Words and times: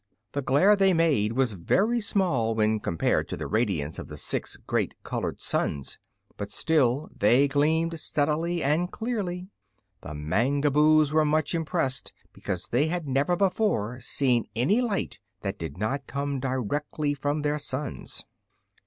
The 0.31 0.41
glare 0.41 0.75
they 0.75 0.93
made 0.93 1.33
was 1.33 1.53
very 1.53 2.01
small 2.01 2.55
when 2.55 2.79
compared 2.79 3.29
with 3.29 3.39
the 3.39 3.45
radiance 3.45 3.99
of 3.99 4.07
the 4.07 4.17
six 4.17 4.57
great 4.57 4.95
colored 5.03 5.39
suns; 5.39 5.99
but 6.37 6.49
still 6.49 7.07
they 7.15 7.47
gleamed 7.47 7.99
steadily 7.99 8.63
and 8.63 8.91
clearly. 8.91 9.49
The 10.01 10.15
Mangaboos 10.15 11.13
were 11.13 11.23
much 11.23 11.53
impressed 11.53 12.13
because 12.33 12.69
they 12.69 12.87
had 12.87 13.07
never 13.07 13.35
before 13.35 13.99
seen 14.01 14.47
any 14.55 14.81
light 14.81 15.19
that 15.41 15.59
did 15.59 15.77
not 15.77 16.07
come 16.07 16.39
directly 16.39 17.13
from 17.13 17.43
their 17.43 17.59
suns. 17.59 18.25